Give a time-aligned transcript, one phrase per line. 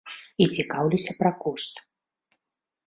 [0.45, 1.75] І цікаўлюся пра кошт.